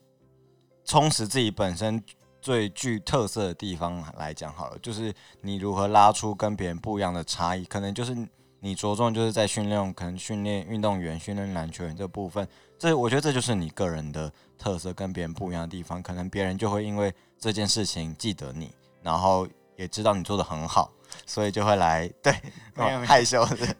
[0.84, 2.04] 充实自己本身
[2.44, 8.14] 最具特色的地方来讲好了，就是你如何拉出跟别人不一样的差异，可能就是
[8.60, 12.46] 你着重就是在训练，可能训练运动员、训练篮球员这部分，
[12.78, 18.70] 这我觉得这就是你个人的特色跟别人不一样的地方，可能别人就会因为这件事情记得你，
[19.02, 20.92] 然后也知道你做的很好，
[21.26, 22.36] 所以就会来对
[22.76, 23.76] 没有 害羞的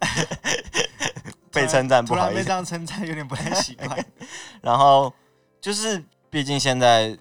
[1.52, 2.50] 被称赞不好意思这。
[2.50, 4.06] 样称赞有点不太习惯。
[4.64, 5.14] 然后
[5.60, 7.16] 就是，毕竟现在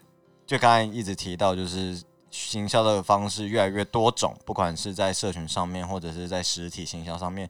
[0.52, 1.98] 就刚才一直提到，就是
[2.30, 7.48] 行销的方式越来越多种，不管是在社群上面，或者是在实体行销上面，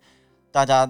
[0.52, 0.88] 大家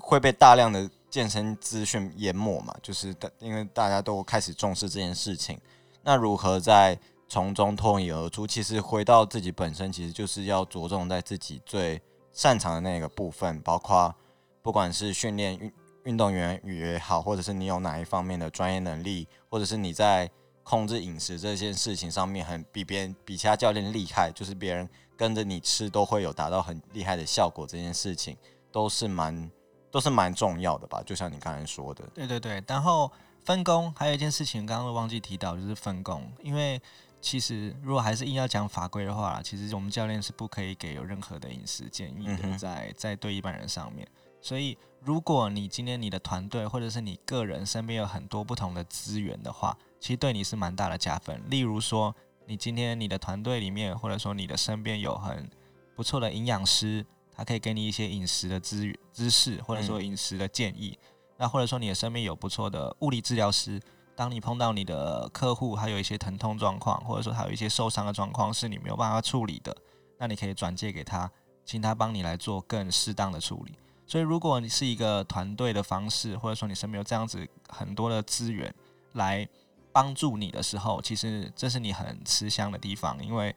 [0.00, 5.56] 会被大量的健身资讯淹没嘛，就是大因为大家都开始重视这件事情，
[6.02, 8.44] 那如何在从中脱颖而出？
[8.44, 14.12] 其实回到自己本身，其实就是要着重在自己最擅长的那个部分，包括
[14.60, 20.28] 不管是训练运运动员也好，或者是你有哪一方面的专业能力，或者是你在
[20.64, 28.36] 控制饮食这件事情上面很比别人比其他教练厉害，就是别人跟着你吃都会有达到很厉害的效果，这件事情
[28.72, 29.50] 都是蛮
[29.90, 31.02] 都是蛮重要的吧？
[31.04, 33.12] 就像你刚才说的，对对对，然后
[33.44, 36.26] 分工还有一件事情，刚刚忘记提到，就是分工。
[36.42, 36.80] 因为
[37.20, 44.08] 其实如果还是硬要讲法规的话，其实我们教练是不可以给有任何的饮食建议的，嗯在在对一般人上面。
[44.40, 51.42] 所以，如果你今天你的团队或者是你个人身边有很多不同的资源的话，其实对你是蛮大的加分。
[51.48, 52.14] 例如说，
[52.44, 55.48] 你今天你的团队里面，或者说你的身边有很
[55.96, 60.98] 不错的营养师，他可以给你一些饮食的资源知识，或者说饮食的建议。
[61.38, 63.80] 那或者说你的身边有不错的物理治疗师，
[64.14, 69.74] 当你碰到你的客户还有一些疼痛状况，或者说还有一些受伤的状况是你没有办法处理的，
[70.18, 71.30] 那你可以转介给他，
[71.64, 73.72] 请他帮你来做更适当的处理。
[74.06, 78.70] 所以，如果你是一个团队的方式，或者说你身边有这样子很多的资源
[79.14, 79.48] 来
[79.94, 83.54] 帮助你的时候，其实这是你很吃香的地方，因为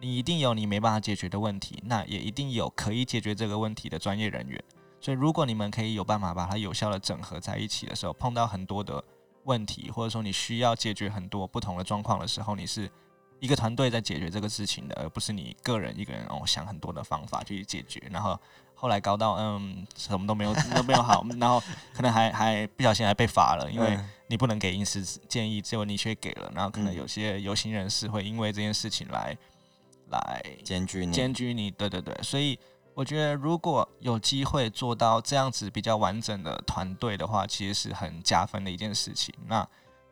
[0.00, 4.62] 你一定有你没办法解决的问题，那也一定有可以解决这个问题的专业人员。
[5.00, 9.02] 所以，如果你们可以有办法把它有效的整合在一起的时候，碰到很多的
[9.44, 12.90] 问题，或者说你需要解决很多不同的状况的时候，你是
[13.38, 18.36] 一个团队在解决这个事情的，而不是你个人一个人哦想很多的方法去解决，然后
[18.76, 21.60] 后来搞到嗯什么都没有 都没有好，然后
[21.92, 24.10] 可能还还不小心还被罚了，因为嗯。
[24.28, 26.96] 你不能给饮食建议，结果你却给了，然后可能嗯。
[26.96, 29.36] 有些有心人士会因为这件事情来
[30.10, 32.58] 来检举你，检举你，对对对，所以
[32.92, 39.32] 我觉得如果有机会做到这样子比较完整的团队的话，其实是很加分的一件事情。
[39.46, 39.64] 那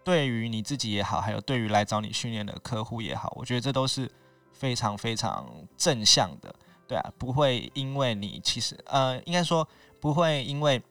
[0.04, 4.08] 对于你自己也好，还有对于来找你训练的客户也好，我觉得这都是
[4.52, 5.44] 非常非常
[5.76, 6.54] 正向的，
[7.18, 9.66] 不会因为你其实呃，应该说
[10.00, 10.82] 不会因为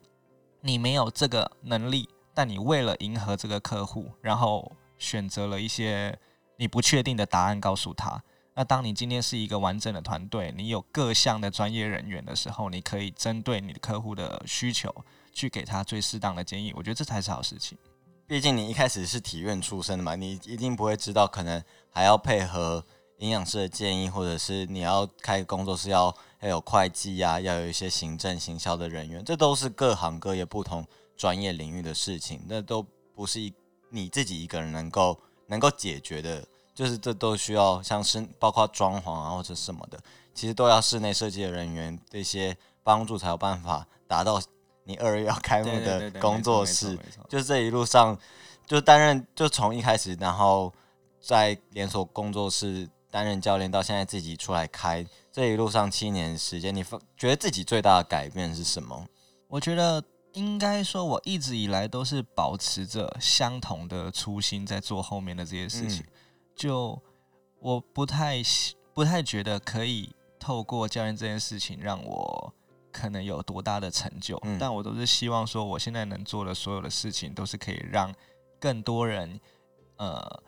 [0.61, 6.17] 你没有这个能力，但你为了迎合这个客户，然后选择了一些
[6.57, 8.23] 你不确定的答案告诉他。
[8.55, 14.93] 那当你今天是一个完整的团队，你有各项的专业人员的时候，你可以针对你的客户的需求
[15.31, 16.71] 去给他最适当的建议。
[16.75, 17.75] 我觉得这才是好事情。
[18.27, 22.85] 毕竟你一开始是体院出身的嘛，你一定不会知道，可能还要配合
[23.17, 30.85] 营养师的建议，或者是你要开工作室要要有会计呀，要有一些行政行销的人员，这都是各行各业不同
[31.15, 32.85] 专业领域的事情，那都
[33.15, 33.53] 不是一
[33.89, 36.43] 你自己一个人能够能够解决的。
[36.75, 39.99] 就是这都需要像是包括装潢啊或者什么的，
[40.33, 44.41] 其实都要室内设计的人员这些帮助，才有办法达到
[44.83, 46.97] 你二月要开幕的工作室。
[47.29, 48.17] 就是这一路上，
[48.65, 50.73] 就担任就从一开始，然后
[51.21, 56.83] 在连锁工作室担任教练，到现在自己出来开，这一路上七年时间，你
[57.15, 59.05] 觉得自己最大的改变是什么？
[59.47, 66.03] 我觉得应该说，我一直以来都是保持着相同的初心，在做后面的这些事情。
[66.55, 66.99] 就
[67.59, 68.41] 我不太
[68.95, 72.51] 不太觉得可以透过教练这件事情让我
[72.91, 78.11] 可能有多大的成就，但我都是希望说，我现在能做的所有的事情都是可以让
[78.59, 79.39] 更多人
[79.97, 80.43] 呃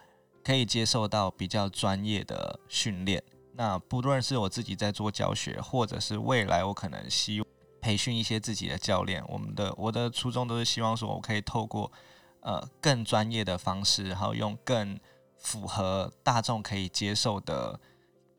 [0.46, 3.24] 可以接受到比较专业的训练。
[3.54, 7.44] 那不论是我自己在做教学，或者是未来我可能希
[7.82, 11.92] 培训一些自己的教练，我们的我的初衷都是希望说我可以透过
[12.42, 15.00] 呃更专业的方式，然后用更
[15.38, 17.80] 符合大众可以接受的，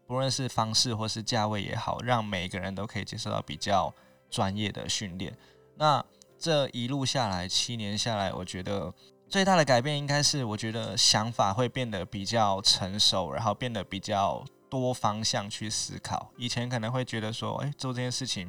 [0.06, 3.92] 不论是方式或是价位也好，让每个人都可以接受到比较
[4.30, 5.36] 专业的训练。
[5.76, 6.04] 那
[6.38, 8.92] 这一路下来，七年下来，我觉得
[9.28, 16.30] 最大的改变应该是，我觉得想法会变得比较成熟，然后变得比较多方向去思考。
[16.36, 18.48] 以前可能会觉得说，哎，做这件事情。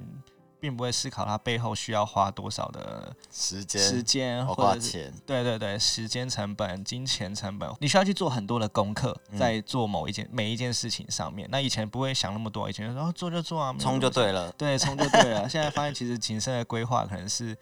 [0.59, 5.13] 并不会思考它背后需要花多少的时间、时间或者钱。
[5.23, 11.47] 对对对，时间成本、金钱成本，你需要去做很多的功课，在做某一件每一件事情上面。
[11.51, 15.47] 那以前不会想那么多，以前说做就做啊，冲就对了，对，冲就对了。
[15.47, 17.55] 现在发现其实谨慎的规划可能是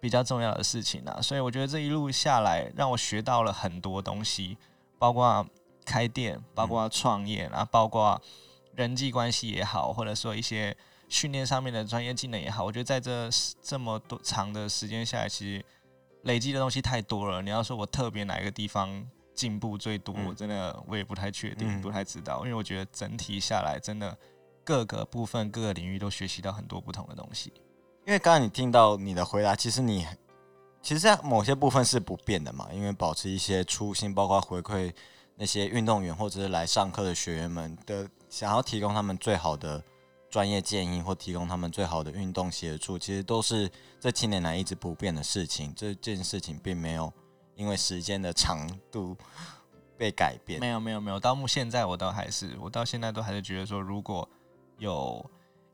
[0.00, 1.20] 比较重要的事情啊。
[1.20, 4.56] 所以我觉得这一路下来，让我学到了很多东西，
[4.98, 5.46] 包括
[5.84, 8.20] 开店，包括创业，然后包括
[8.74, 10.76] 人际关系也好，或者说一些。
[11.10, 13.30] 训练上面的专业技能也好，我觉得在这
[13.62, 15.64] 这么多长的时间下来，其实
[16.24, 17.40] 累积的东西太多了。
[17.40, 22.42] 你要说我特别哪一个地方进步最多，我真的我也不太确定，不太知道。
[22.44, 24.14] 因为我觉得整体下来，真的
[24.62, 27.54] 各个部分、各个领域都学习到很多不同的东西。
[28.08, 30.06] 因为刚刚你听到你的回答，其实你
[30.80, 34.90] 其实在某些部分是不变的嘛，因为保持一些初心，包括回馈
[35.36, 39.84] 那些运动员或者是来上课的学员们的，想要提供他们最好的。
[40.30, 45.72] 专业建议或提供他们最好的运动协助，其实都是这七年来一直不变的事情。
[45.74, 47.10] 这件事情并没有
[47.56, 49.16] 因为时间的长度
[49.96, 50.60] 被改变。
[50.60, 51.18] 没有，没有，没有。
[51.18, 54.28] 到目现在，我都还是，我到现在都还是觉得说，如果
[54.76, 55.24] 有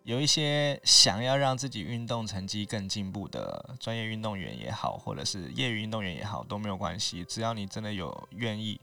[0.04, 7.24] 有一些想要让自己运动成绩更进步的专业运动员也好，或者是业余运动员也好，都没有关系。
[7.24, 8.80] 只要你真的有愿意。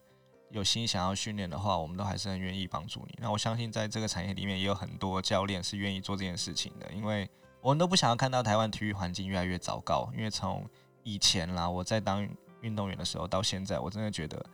[0.54, 3.18] 有心想要训练的话，我们都还是很愿意帮助你。
[3.22, 7.26] 那我相信，在这个产业里面，也有很多教练是愿意做这件事情的，因为
[7.62, 10.12] 我们都不想要看到台湾体育环境越来越糟糕。
[10.14, 10.70] 因为从
[11.04, 12.28] 以前啦，我在当
[12.60, 14.46] 运动员的时候，到现在，我真的觉得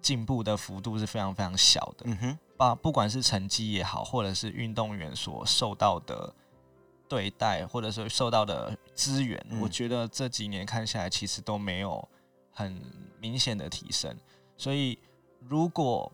[0.00, 2.04] 进步的幅度是非常非常小的。
[2.04, 6.34] 嗯哼，把不管是成绩也好，或者是运动员所受到的
[7.08, 12.08] 对待，或者是受到的资源，我觉得这几年看下来，其实都没有
[12.52, 12.80] 很
[13.20, 14.16] 明显的提升，
[14.56, 14.98] 所以。
[15.48, 16.12] 如果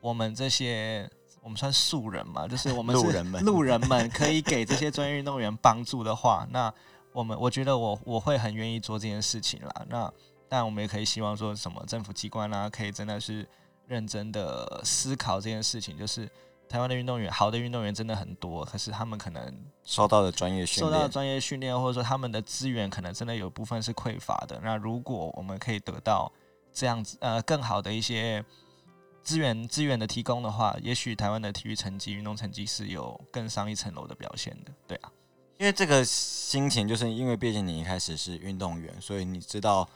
[0.00, 1.08] 我们这些
[1.40, 6.70] 我们算素人嘛，就是我们路人们，路人们可以给这些专业运动员帮助的话，那
[7.12, 9.86] 我们我觉得我我会很愿意做这件事情啦。
[9.88, 10.12] 那
[10.48, 13.46] 但我们也可以希望说什么政府机关啊，可以真的是
[13.86, 15.96] 认真的思考这件事情。
[15.98, 16.28] 就是
[16.68, 24.60] 台湾的运动员，好的运动员真的很多，可是他们可能受到的专业训练，受到专业训练，或者说他们的资源可能真的有部分是匮乏的。
[24.62, 26.32] 那如果我们可以得到。
[26.78, 28.44] 这样子，呃，更好的一些
[29.22, 35.10] 资源资源的提供的话，也许台湾的体育成绩、运动成绩是有更上一层楼的表现的，对啊。
[35.56, 39.88] 因为这个心情，就是因为毕竟你一开始是运动员，所以你知道，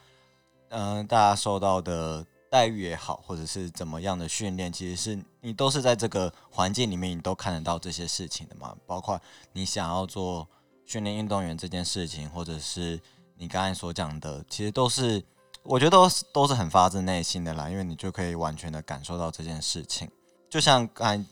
[0.70, 8.74] 嗯，大家受到的待遇也好，或者是怎么样的训练，其实是你都是在这个环境里面，你都看得到这些事情的嘛。
[8.86, 9.20] 包括
[9.52, 10.48] 你想要做
[10.84, 13.00] 训练运动员这件事情，或者是
[13.36, 15.22] 你刚才所讲的，其实都是。
[15.62, 20.10] 我觉得都是都是很发自内心的啦，因为你就可以完全的感受到这件事情。
[20.48, 21.22] 就像刚才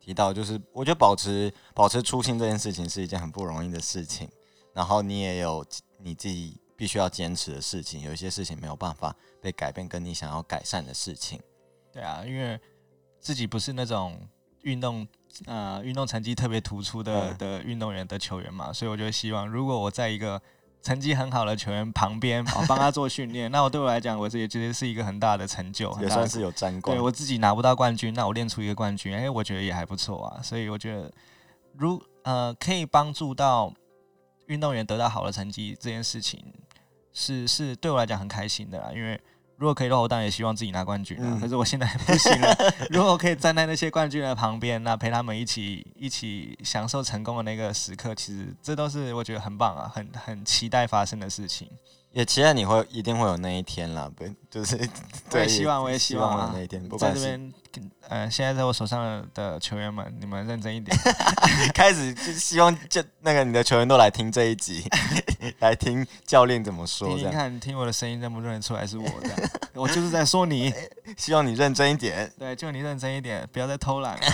[0.00, 4.28] 提到，就是我觉得保持保持初心这件事情是一件很不容易的事情，
[4.72, 5.64] 然后你也有
[5.98, 11.40] 你自己必须要坚持的事情，有一些事情没有办法被改变，跟你想要改善的事情。
[11.92, 12.60] 对啊，因为
[13.18, 14.20] 自己不是那种
[14.62, 15.06] 运动
[15.46, 20.40] 呃运动成绩特别突出的嗯的运动员的球员嘛，所以我就希望，如果我在一个
[20.82, 27.00] 成绩很好的球员旁边， 哦，帮他做训练，那我对我来讲，我这也觉得是一个很大的成就，也算是有沾光对。
[27.00, 30.42] 我自己拿不到冠军，那我练出一个冠军，哎、我觉得也还不错啊。
[30.42, 31.10] 所以我觉得，
[31.72, 33.72] 如呃可以帮助到
[34.46, 36.44] 运动员得到好的成绩这件事情，
[37.16, 38.90] 是是对我来讲很开心的啦。
[38.94, 39.18] 因为
[39.56, 42.54] 如果可以的话，我当然也希望自己拿冠军 可是我现在不行了。
[42.90, 51.70] 如果我可以站在那些冠军的旁边，那陪他们一起一起享受成功的那个时刻，其实这都是我觉得很棒啊，很很期待发生的事情。
[52.16, 54.86] 也期待你会一定会有那一天啦，不就是我
[55.28, 57.52] 对，也希望，我也希望啊有那一天，不管是在这边，
[58.08, 60.96] 呃，现在在我手上的球员们，你们认真一点。
[61.76, 64.82] 开始就希望就那个你的球员都来听这一集，
[65.60, 69.38] 来听教练怎么说这样，听听看，听我的声音认不认得出来是我这样？
[69.74, 70.72] 我就是在说你，
[71.18, 72.32] 希望你认真一点。
[72.38, 74.26] 对，就你认真一点，不要再偷懒了。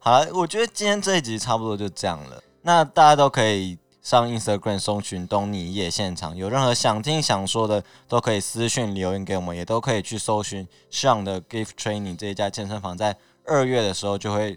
[0.00, 2.42] 好了，我觉得今天这一集差不多就这样了。
[2.62, 14.56] 那大家都可以上 Instagram 搜寻东尼夜现场，有任何想听想说的，都可以私讯留言给我们，也都可以去搜寻上的 Gift Training 这一家健身房，在二月的时候就会，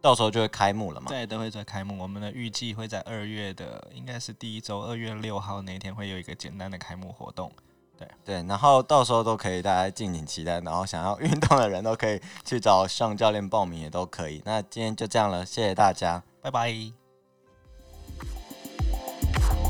[0.00, 1.08] 到时候就会开幕了嘛。
[1.10, 7.52] 对都会在开幕，我们的预计会在二月的，应该是第一周，二月六号那一天会有一个简单的开幕活动。
[8.24, 14.40] 对，然后到时候都可以大家敬请期待，然后想要运动的人都可以去找上教练报名，也都可以。
[14.46, 16.22] 那今天就这样了，谢谢大家。
[16.40, 17.05] 拜拜。
[19.22, 19.65] Yeah.